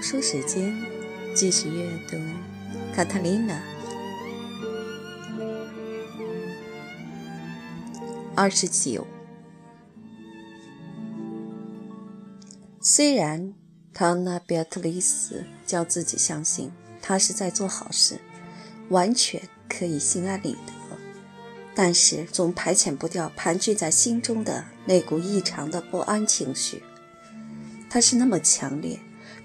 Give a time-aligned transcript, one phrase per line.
[0.00, 0.74] 读书时间，
[1.34, 2.16] 继续阅读
[2.96, 3.52] 《卡塔琳娜》
[8.34, 9.06] 二十九。
[12.80, 13.52] 虽然
[13.92, 16.72] 唐娜·贝特丽斯叫自己相信
[17.02, 18.18] 她是在做好事，
[18.88, 20.72] 完全可以心安理得，
[21.74, 26.82] 但是总排遣不掉盘踞在心中的那股异常的不安情绪。
[27.90, 28.98] 它是那么强烈。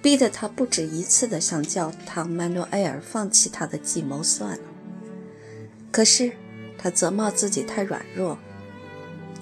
[0.06, 4.64] 逼得他不止一次地想叫唐曼诺埃尔放弃他的计谋算了。
[5.92, 6.32] 可是
[6.78, 8.38] 他责骂自己太软弱，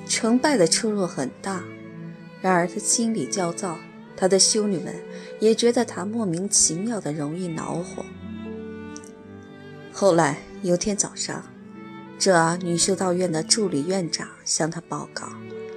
[0.07, 1.65] 成败的出入很大。
[2.41, 3.77] 然而他心里焦躁，
[4.15, 4.95] 他的修女们
[5.41, 8.05] 也觉得他莫名其妙的容易恼火。
[9.91, 11.43] 后来有天早上，
[12.17, 15.27] 这女修道院的助理院长向他报告，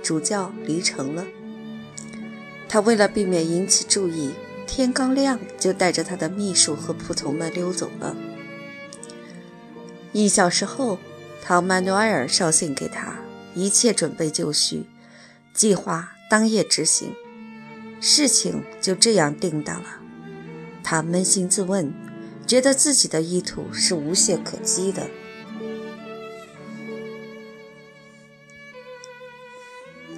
[0.00, 1.24] 主教离城了。
[2.68, 4.30] 他为了避免引起注意。
[4.66, 8.16] 天刚亮，就带着他的秘书和仆从们溜走了。
[10.12, 10.98] 一小时后，
[11.42, 13.16] 唐曼努埃尔捎信给他，
[13.54, 14.84] 一切准备就绪，
[15.54, 17.14] 计划当夜执行。
[18.00, 20.00] 事情就这样定当了。
[20.82, 21.92] 他扪心自问，
[22.46, 25.06] 觉得自己的意图是无懈可击的。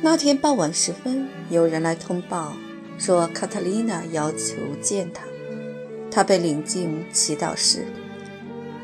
[0.01, 2.55] 那天傍晚时分，有人来通报。
[2.99, 5.25] 说卡特琳娜要求见他，
[6.11, 7.87] 他被领进祈祷室。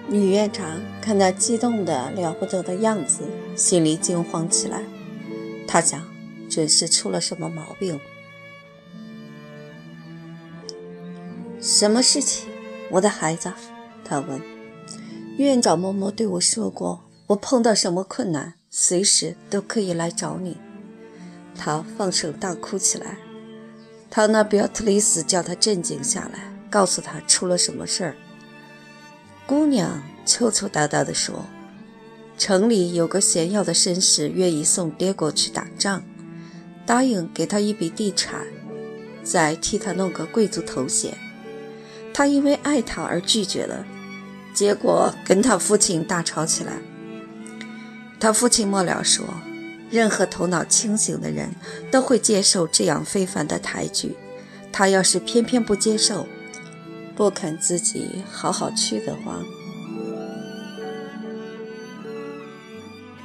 [0.08, 3.24] 女院长看他激动的了不得的样子，
[3.56, 4.82] 心里惊慌起来。
[5.66, 6.00] 他想，
[6.48, 7.98] 准是出了什么毛病。
[11.60, 12.48] 什么事情，
[12.90, 13.52] 我的孩子？
[14.04, 14.40] 他问。
[15.38, 20.58] 院长嬷嬷对我说过，我碰到什么困难，随时都可以来找你。
[21.56, 23.18] 他放声大哭起来。
[24.10, 28.16] 唐纳·比特里斯叫他镇静下来，告诉他出了什么事儿。
[29.44, 31.46] 姑娘抽抽搭搭地说
[32.38, 36.04] ：“城里有个显要的绅士愿意送爹过去打仗，
[36.86, 38.46] 答应给他一笔地产，
[39.24, 41.18] 再替他弄个贵族头衔。
[42.12, 43.84] 他因为爱他而拒绝了，
[44.54, 46.74] 结果跟他父亲大吵起来。
[48.20, 49.24] 他父亲末了说。”
[49.94, 51.54] 任何头脑清醒的人
[51.88, 54.16] 都会接受这样非凡的抬举。
[54.72, 56.26] 他要是偏偏不接受，
[57.14, 59.40] 不肯自己好好去的话，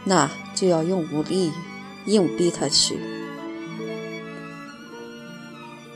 [0.05, 1.51] 那就要用武力
[2.05, 2.99] 硬逼他去。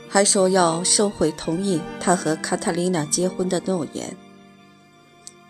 [0.08, 4.16] 还说要收回同意他和卡塔琳娜结婚的诺言。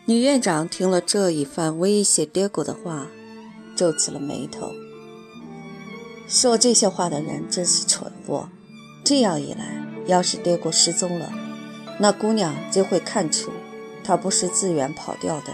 [0.05, 3.07] 女院长听了这一番威胁爹国的话，
[3.75, 4.84] 皱起了眉头。
[6.27, 8.49] 说这些话的人真是蠢货。
[9.05, 11.33] 这样一来，要是爹国失踪了，
[11.99, 13.51] 那姑娘就会看出
[14.03, 15.53] 他不是自愿跑掉的。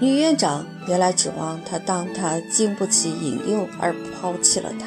[0.00, 4.86] 女院长原来指望他当他经不起引诱而抛弃了他，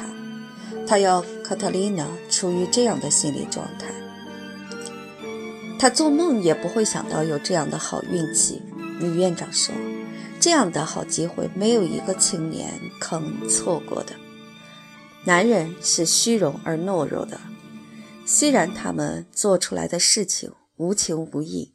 [0.86, 3.86] 她要卡特琳娜处于这样的心理状态。
[5.78, 8.60] 她做梦也不会想到有这样的好运气。
[9.00, 9.74] 女院长说
[10.40, 14.12] ：“这样的好机会，没有一个青年肯错过的。”
[15.24, 17.40] 男人是虚荣而懦弱的，
[18.24, 21.74] 虽然他们做出来的事情无情无义，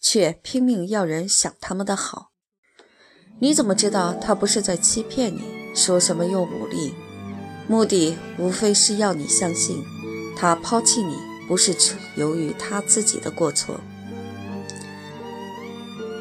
[0.00, 2.32] 却拼命要人想他们的好。
[3.38, 5.42] 你怎么知道他不是在欺骗你？
[5.74, 6.94] 说什么用武力，
[7.66, 9.82] 目的无非是要你相信
[10.36, 11.16] 他抛弃你
[11.48, 11.74] 不是
[12.14, 13.80] 由于他自己的过错。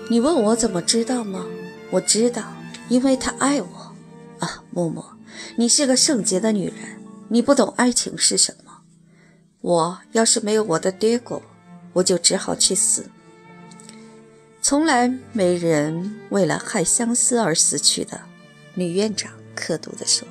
[0.10, 1.46] 你问我怎么知道吗？
[1.92, 2.54] 我知道，
[2.88, 3.96] 因为他爱我
[4.40, 5.18] 啊，默默。
[5.58, 8.82] 你是个圣洁的女人，你不懂爱情是什么。
[9.60, 11.44] 我要是没有我的爹过，
[11.94, 13.10] 我就只好去死。
[14.62, 18.22] 从来没人为了害相思而死去的。
[18.76, 20.28] 女院长刻毒地说。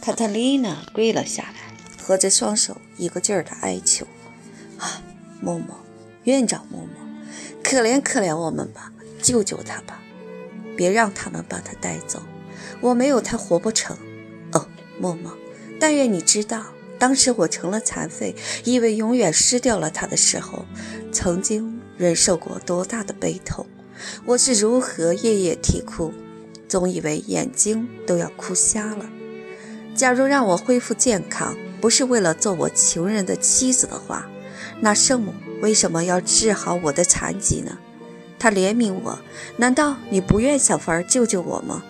[0.00, 4.06] 卡特琳娜跪了下来，合着双手，一个劲儿地哀求
[4.78, 5.02] ：“啊，
[5.42, 5.70] 嬷嬷，
[6.24, 10.00] 院长嬷嬷，可怜可怜我们吧，救救他吧，
[10.76, 12.22] 别让他们把他带走。”
[12.80, 13.96] 我没有他活不成，
[14.52, 14.66] 哦，
[14.98, 15.36] 默默，
[15.78, 16.64] 但愿你知道，
[16.98, 18.34] 当时我成了残废，
[18.64, 20.64] 以为永远失掉了他的时候，
[21.12, 23.66] 曾经忍受过多大的悲痛，
[24.24, 26.12] 我是如何夜夜啼哭，
[26.68, 29.06] 总以为眼睛都要哭瞎了。
[29.94, 34.28] 假如让我恢复健康，不是为了做我情人的妻子的话，
[34.80, 35.32] 那圣母
[35.62, 37.78] 为什么要治好我的残疾呢？
[38.38, 39.18] 他怜悯我，
[39.56, 41.82] 难道你不愿想法救救我吗？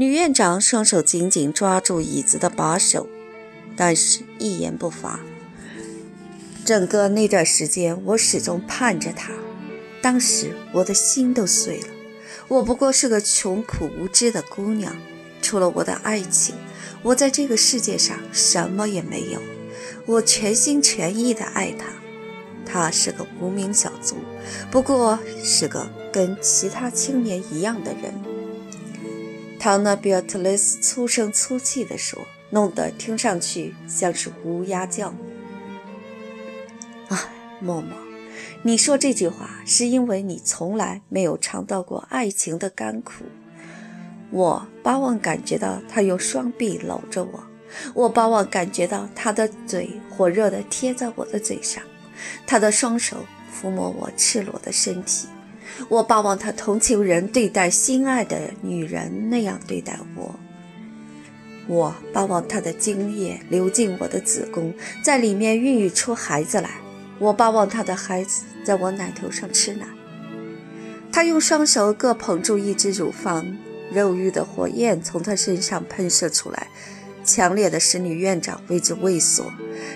[0.00, 3.06] 女院长双手紧紧抓住椅子的把手，
[3.76, 5.20] 但是一言不发。
[6.64, 9.34] 整个那段时间，我始终盼着他。
[10.00, 11.88] 当时我的心都碎了。
[12.48, 14.96] 我不过是个穷苦无知的姑娘，
[15.42, 16.54] 除了我的爱情，
[17.02, 19.38] 我在这个世界上什么也没有。
[20.06, 21.88] 我全心全意地爱他。
[22.64, 24.16] 他是个无名小卒，
[24.70, 28.29] 不过是个跟其他青年一样的人。
[29.60, 32.18] 唐纳·比尔特雷斯粗声粗气地说，
[32.48, 35.08] 弄得听上去像是乌鸦叫。
[37.08, 37.28] 啊，
[37.60, 37.94] 默默，
[38.62, 43.26] 你说这句话是因为你从来没有尝到过爱情的甘苦。
[44.30, 47.44] 我巴望感觉到他用双臂搂着我，
[47.92, 51.84] 我巴望感觉到他的嘴火热地贴在我的嘴上，
[52.46, 53.18] 他的双手
[53.52, 55.28] 抚摸我赤裸的身体。
[55.88, 60.34] 我巴望他同情人对待心爱的女人那样对待我。
[61.66, 66.70] 我巴望他的精液流进我的子宫，在里面孕育出孩子来。
[67.18, 69.86] 我巴望他的孩子在我奶头上吃奶。
[71.12, 73.56] 他用双手各捧住一只乳房，
[73.92, 76.68] 肉欲的火焰从他身上喷射出来，
[77.24, 79.52] 强烈的使女院长为之畏缩，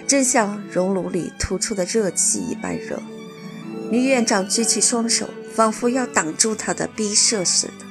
[0.07, 3.01] 真像熔炉里吐出的热气一般热。
[3.91, 7.85] 女院长举起双手，仿佛要挡住他的逼射似的。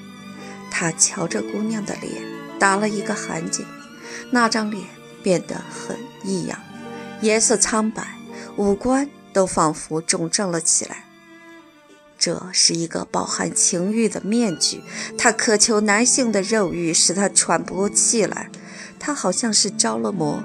[0.69, 2.23] 他瞧着姑娘的脸，
[2.59, 3.63] 打了一个寒噤，
[4.31, 4.85] 那张脸
[5.21, 6.59] 变得很异样，
[7.21, 8.17] 颜色苍白，
[8.57, 9.09] 五官。
[9.33, 11.05] 都仿佛肿胀了起来。
[12.19, 14.83] 这是一个饱含情欲的面具，
[15.17, 18.51] 他渴求男性的肉欲，使他喘不过气来。
[18.99, 20.43] 他好像是着了魔，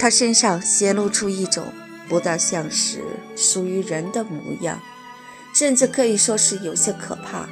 [0.00, 1.72] 他身上显露出一种
[2.08, 3.04] 不大像是
[3.36, 4.80] 属于人的模样，
[5.54, 7.48] 甚至可以说是有些可怕，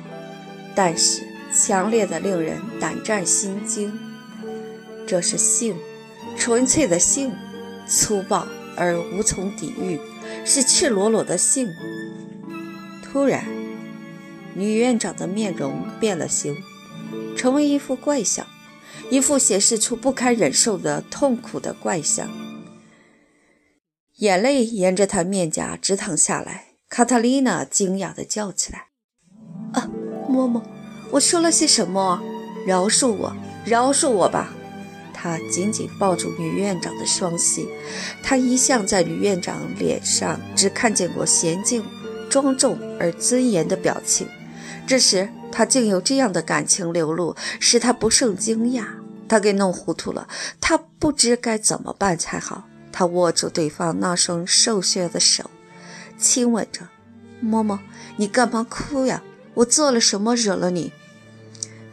[0.75, 1.22] 但是
[1.54, 3.99] 强烈的令人胆战心惊。
[5.06, 5.76] 这是性，
[6.37, 7.32] 纯粹的性，
[7.87, 8.46] 粗暴
[8.76, 10.00] 而无从抵御。
[10.44, 11.69] 是赤裸裸的性。
[13.04, 13.44] 突然，
[14.55, 16.56] 女院长的面容变了形，
[17.37, 18.46] 成为一副怪相，
[19.10, 22.28] 一副显示出不堪忍受的痛苦的怪相。
[24.16, 26.71] 眼泪沿着她面颊直淌下来。
[26.94, 28.89] 卡塔丽娜惊讶地叫起来
[29.73, 29.89] ：“啊，
[30.29, 30.61] 嬷嬷，
[31.11, 32.21] 我说了些什么？
[32.67, 33.35] 饶恕我，
[33.65, 34.53] 饶恕我吧！”
[35.11, 37.67] 他紧紧抱住女院长的双膝，
[38.23, 41.83] 他一向在女院长脸上只看见过娴静、
[42.29, 44.29] 庄重而尊严的表情，
[44.87, 48.85] 这时他竟有这样的感情流露，使他不胜惊讶。
[49.27, 50.29] 他给弄糊涂了，
[50.61, 52.65] 他不知该怎么办才好。
[52.93, 55.50] 他握住对方那双瘦削的手，
[56.22, 56.88] 亲吻着
[57.44, 57.80] ：“嬷嬷，
[58.16, 59.22] 你干嘛哭呀？
[59.54, 60.92] 我做了什么惹了你？”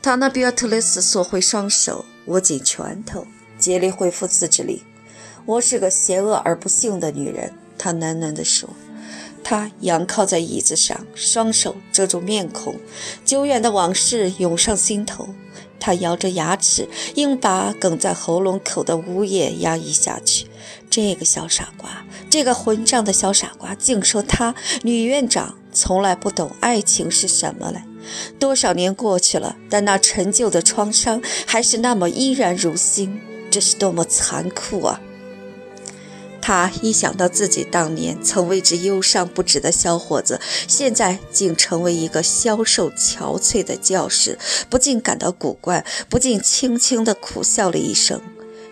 [0.02, 2.06] 塔纳比尔特雷斯缩回双手。
[2.26, 3.26] 握紧拳头，
[3.58, 4.84] 竭力恢复自制力。
[5.46, 8.70] 我是个邪恶而不幸的女人，他喃喃地说。
[9.44, 12.76] 他仰靠在椅子上，双手遮住面孔，
[13.26, 15.30] 久远的往事涌上心头。
[15.80, 20.46] 他咬着牙齿，硬把哽在喉咙口的呜咽压抑下去。
[20.90, 24.54] 这个小傻瓜，这个混账的小傻瓜，竟说他
[24.84, 27.82] 女院长从来不懂爱情是什么嘞！
[28.38, 35.00] 多少年过去了，但那陈旧的创伤还是那么依然如新，这是多么残酷啊！
[36.42, 44.38] 他一想到自己当年曾为之忧伤不止的小伙子，现在竟成为一个消瘦憔悴的教师，
[44.70, 48.22] 不禁感到古怪，不禁轻轻地苦笑了一声。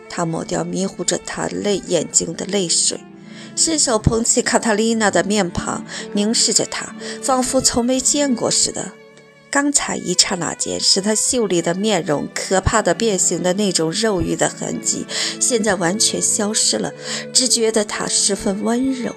[0.09, 3.01] 他抹掉迷糊着他泪眼睛的泪水，
[3.55, 8.93] 伸手捧起卡塔丽娜的面庞，凝视着她，仿佛从没见过似的。
[9.49, 15.05] 刚才一刹那间，使他秀丽的面容可怕的变形的那种肉欲的痕迹，
[15.39, 16.93] 现在完全消失了，
[17.33, 19.15] 只觉得他十分温柔、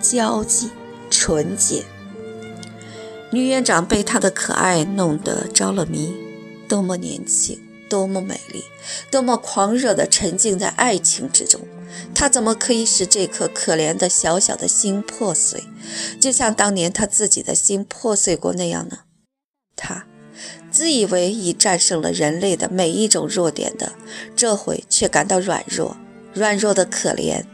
[0.00, 0.70] 娇气、
[1.10, 1.84] 纯洁。
[3.30, 6.14] 女院长被他的可爱弄得着了迷，
[6.68, 8.62] 多么年轻，多么美丽，
[9.10, 11.60] 多么狂热地沉浸在爱情之中。
[12.14, 15.64] 他怎么可以使这颗可怜的小小的心破碎，
[16.20, 18.98] 就像当年他自己的心破碎过那样呢？
[19.76, 20.04] 他
[20.70, 23.92] 自以为已战胜了人类的每一种弱点的，
[24.34, 25.96] 这回却感到软弱，
[26.32, 27.44] 软弱的可怜。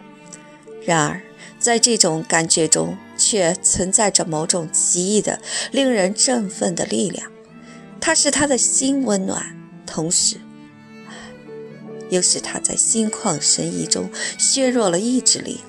[0.84, 1.20] 然而，
[1.58, 7.30] 在这种感觉中，却存在着某种奇异的、令人振奋的力量。
[8.00, 10.38] 它使他的心温暖，同时，
[12.08, 14.08] 又使他在心旷神怡中
[14.38, 15.60] 削弱了意志力。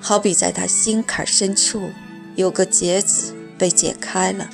[0.00, 1.90] 好比在他心坎深处
[2.34, 4.50] 有个结子被解开了。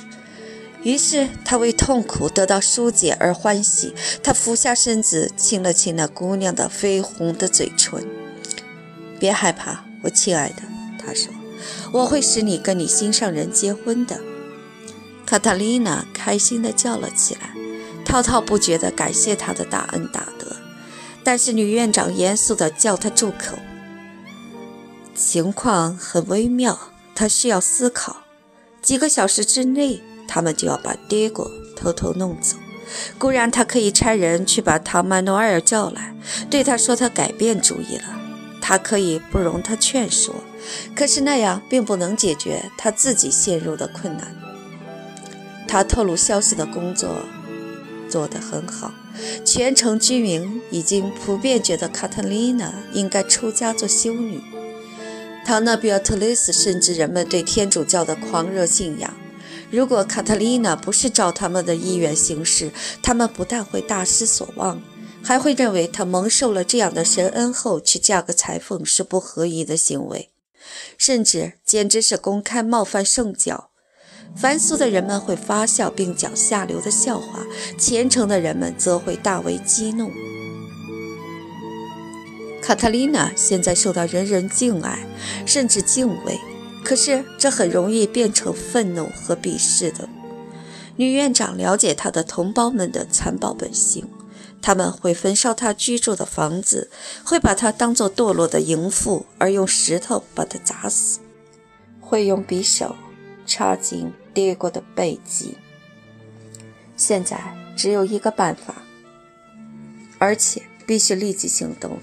[0.83, 8.05] 于是他为痛苦得到疏解而欢喜，他俯下身子亲了亲那姑娘的绯红的嘴唇。
[9.19, 10.63] 别害怕，我亲爱的，
[10.99, 11.33] 他说
[11.93, 14.19] ：“我会使你跟你心上人结婚的。”
[15.25, 17.55] 卡塔丽娜开心地叫了起来，
[18.03, 20.57] 滔滔不绝地感谢他的大恩大德。
[21.23, 23.57] 但是女院长严肃地叫他住口。
[25.15, 26.77] 情况很微妙，
[27.15, 28.23] 他需要思考。
[28.81, 30.01] 几个小时之内，
[30.33, 32.57] 他们就要把爹果偷偷弄走。
[33.19, 36.15] 固然他可以差人去把唐曼诺尔叫来，
[36.49, 38.19] 对他说他改变主意了。
[38.59, 40.33] 他可以不容他劝说，
[40.95, 44.35] 可是那样并不能解决他自己陷入的困难。
[45.67, 47.09] 他透露消息的工作
[48.09, 48.91] 做得很好，
[49.45, 54.41] 全城居民已经普遍觉得卡特琳娜应该出家做修女。
[55.45, 59.13] 唐纳比奥特雷斯甚至人们对天主教的狂热信仰。
[59.73, 64.79] 如果卡特琳娜不是照他们的意愿行事，他们不但会大失所望，
[65.23, 70.29] 还会认为她蒙受了这样的神恩后去嫁个裁缝是不合宜的行为，
[70.95, 73.71] 甚至简直是公开冒犯圣教。
[74.35, 77.39] 凡俗的人们会发笑并讲下流的笑话，
[77.75, 80.11] 虔诚的人们则会大为激怒。
[82.61, 85.07] 卡特琳娜现在受到人人敬爱，
[85.47, 86.39] 甚至敬畏。
[86.83, 90.07] 可是这很容易变成愤怒和鄙视的。
[90.95, 94.07] 女院长了解她的同胞们的残暴本性，
[94.61, 96.91] 他们会焚烧她居住的房子，
[97.23, 101.19] 会把她当作堕落的淫妇而用石头把她砸死，
[101.99, 102.95] 会用匕首
[103.47, 105.57] 插进爹过的背脊。
[106.95, 107.41] 现在
[107.75, 108.83] 只有一个办法，
[110.19, 111.97] 而且必须立即行动。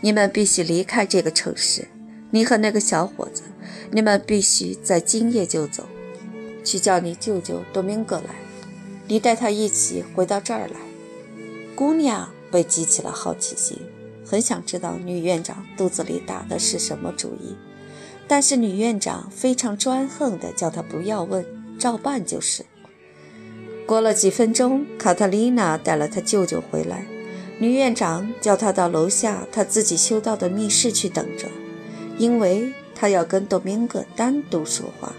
[0.00, 1.86] 你们必须离开这个城市，
[2.30, 3.42] 你和那个小伙子。
[3.92, 5.84] 你们必须在今夜就走，
[6.64, 8.36] 去叫你舅舅多明戈来。
[9.08, 10.76] 你带他一起回到这儿来。
[11.74, 13.78] 姑娘被激起了好奇心，
[14.24, 17.56] 很想知道女院长肚子里打的是什么主意。
[18.28, 21.44] 但是女院长非常专横地叫她不要问，
[21.78, 22.64] 照办就是。
[23.86, 27.06] 过了几分钟，卡特琳娜带了她舅舅回来。
[27.58, 31.48] 女院长叫她到楼下她自己修道的密室去等着，
[32.20, 32.72] 因为。
[32.92, 35.14] 他要跟多明戈单独说话。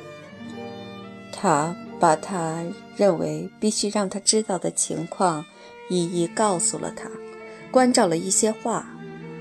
[1.34, 2.63] 他把他
[2.96, 5.43] 认为必须让他知道的情况
[5.89, 7.10] 一一告诉了他，
[7.72, 8.86] 关照了一些话，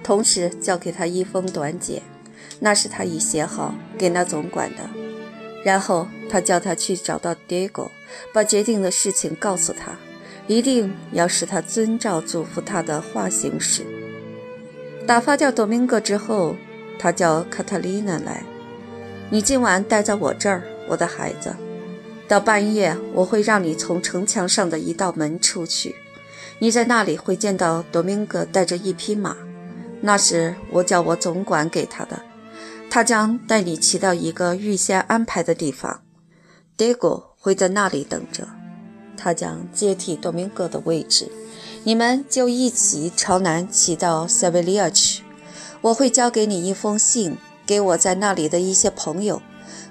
[0.02, 2.02] 同时交给他一封短简，
[2.60, 4.88] 那是他已写好给那总管的。
[5.62, 7.90] 然后他叫他去找到 Diego，
[8.32, 9.98] 把决定的事情告诉他，
[10.46, 13.84] 一定要使他遵照嘱咐他的话行事。
[15.06, 16.56] 打发掉多明戈之后。
[17.00, 18.45] 他叫卡塔琳娜来，
[19.30, 21.57] 你今晚待在我这儿，我的孩子。
[22.28, 25.97] 到半夜，我会让你从城墙上的一道门出去，
[26.59, 29.35] 你在那里会见到多明戈带着一匹马，
[30.02, 32.21] 那是我叫我总管给他的，
[32.90, 36.02] 他将带你骑到一个预先安排的地方
[36.76, 38.47] ，Diego 会在那里等着，
[39.16, 41.33] 他将接替多明戈的位置，
[41.83, 45.23] 你们就一起朝南骑到塞维利亚去。
[45.82, 49.40] 我会交给你一封信，给我在那里的一些朋友，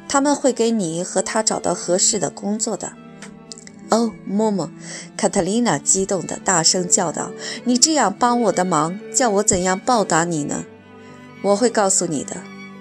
[0.07, 2.93] 他们会给你和他找到合适的工作的。
[3.89, 4.69] 哦，默默，
[5.17, 7.31] 卡特琳娜激动地大声叫道
[7.65, 10.65] ：“你这样帮我的忙，叫我怎样报答你呢？”
[11.41, 12.37] 我会告诉你的。”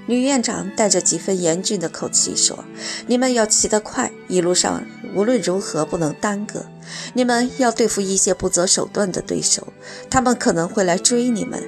[0.06, 2.64] 女院长带着几分严峻的口气说
[3.08, 4.82] ：“你们要骑得快，一路上
[5.14, 6.66] 无论如何不能耽搁。
[7.14, 9.68] 你们要对付一些不择手段的对手，
[10.10, 11.62] 他们可能会来追你们。”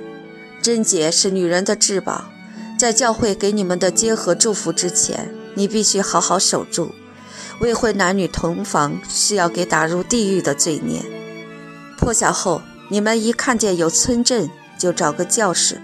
[0.63, 2.31] 贞洁是女人的至宝，
[2.79, 6.95] 在教会给你们的结合祝福之前，你必须好好守住。
[7.61, 11.03] 未婚男女同房是要给打入地狱的罪孽。
[11.99, 14.49] 破晓后，你们一看见有村镇，
[14.79, 15.81] 就找个教士，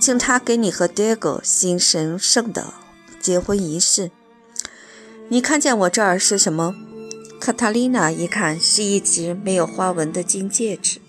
[0.00, 2.74] 请他给你和 Diego 行神圣的
[3.20, 4.10] 结婚仪式。
[5.28, 6.74] 你看见我这儿是什么？
[7.40, 11.00] 卡塔琳娜一看是一只没有花纹的金戒指。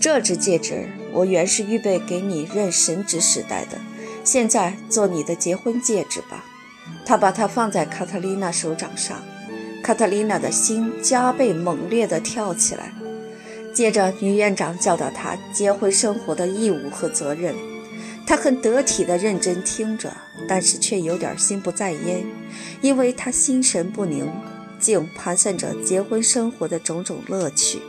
[0.00, 3.78] 这只戒指，我原是预备给你任神职时代的，
[4.24, 6.44] 现在做你的结婚戒指吧。
[7.06, 9.22] 他把它放在卡特琳娜手掌上，
[9.82, 12.92] 卡特琳娜的心加倍猛烈地跳起来。
[13.72, 17.54] 接着，女院长教导她结婚生活的义务和责任。
[18.26, 20.12] 她很得体地认真听着，
[20.48, 22.24] 但是却有点心不在焉，
[22.80, 24.30] 因为她心神不宁，
[24.78, 27.80] 竟盘算着结婚生活的种种乐趣。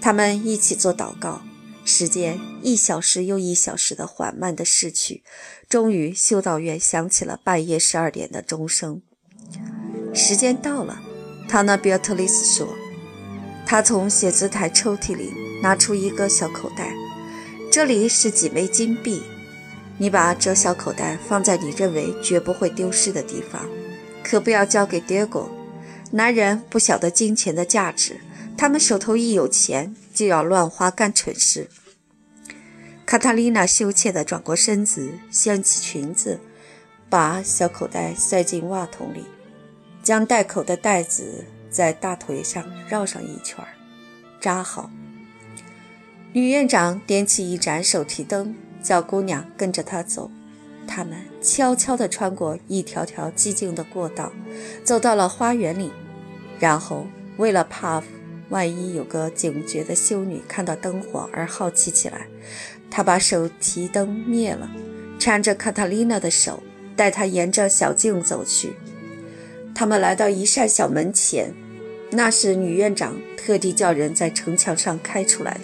[0.00, 1.40] 他们一起做祷告，
[1.88, 5.22] 时间一小时又一小时的缓慢的逝去，
[5.68, 9.00] 终于修道院响起了半夜十二点的钟声。
[10.12, 11.00] 时间到了，
[11.48, 12.74] 塔纳比尔特丽斯说
[13.64, 16.92] ：“他从写字台抽屉里拿出一个小口袋，
[17.70, 19.22] 这里是几枚金币。
[19.98, 23.64] 你把这小口袋放在你认为绝不会丢失的地方，
[24.24, 25.50] 可不要交给 Diego。
[26.10, 28.20] 男人不晓得金钱的价值，
[28.58, 31.68] 他们手头一有钱就要乱花干蠢事。
[33.04, 36.40] 卡塔丽娜羞怯地转过身子，掀起裙子，
[37.08, 39.26] 把小口袋塞进袜筒里，
[40.02, 43.64] 将带口的带子在大腿上绕上一圈，
[44.40, 44.90] 扎好。
[46.32, 48.56] 女院长点起一盏手提灯。
[48.82, 50.30] 叫姑娘跟着她走，
[50.86, 54.32] 他们悄悄地穿过一条条寂静的过道，
[54.84, 55.90] 走到了花园里。
[56.60, 58.00] 然后，为了怕
[58.48, 62.26] 万一有个警觉的修女看到灯火而好奇起来，
[62.90, 64.70] 他把手提灯灭了，
[65.18, 66.62] 搀着卡塔丽娜的手，
[66.94, 68.74] 带她沿着小径走去。
[69.74, 71.52] 他们来到一扇小门前，
[72.10, 75.62] 那是女院长特地叫人在城墙上开出来的，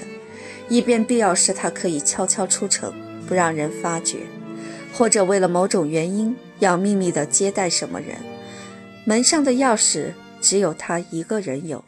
[0.69, 2.93] 以便必要时她可以悄悄出城。
[3.25, 4.19] 不让人发觉，
[4.93, 8.17] 或者为了某种原因要秘密地接待什么人，
[9.07, 11.83] 门上的钥匙只有他一个人有。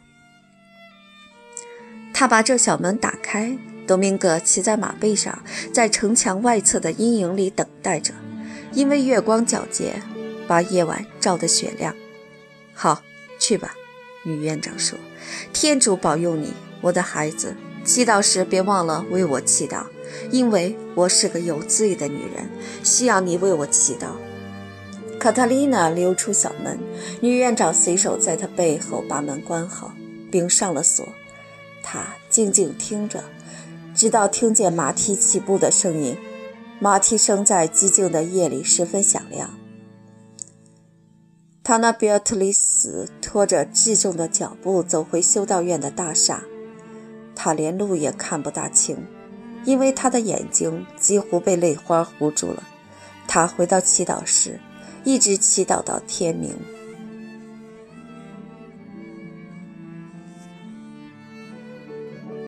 [2.17, 5.43] 他把这小门打开，多明戈骑在马背上，
[5.73, 8.13] 在城墙外侧的阴影里等待着，
[8.71, 10.01] 因为月光皎洁，
[10.47, 11.93] 把夜晚照得雪亮。
[12.73, 13.03] 好，
[13.37, 13.75] 去吧，
[14.23, 14.97] 女院长说
[15.51, 17.53] ：“天主保佑你，我的孩子。
[17.83, 19.83] 祈祷时别忘了为我祈祷。”
[20.31, 22.49] 因为我是个有罪的女人，
[22.81, 24.07] 需要你为我祈祷。
[25.19, 26.79] 卡塔丽娜溜出小门，
[27.19, 29.93] 女院长随手在她背后把门关好，
[30.31, 31.05] 并上了锁。
[31.87, 33.23] 他静静听着，
[33.93, 36.17] 直到听见马蹄起步的声音。
[36.79, 39.51] 马蹄声在寂静的夜里十分响亮。
[41.63, 46.43] 塔纳比尔特里斯拖着质重的脚步走回修道院的大厦，
[47.35, 48.97] 他连路也看不大清。
[49.63, 52.61] 因为他的眼睛几乎被泪花糊住了，
[53.27, 54.59] 他回到祈祷室，
[55.03, 56.55] 一直祈祷到天明。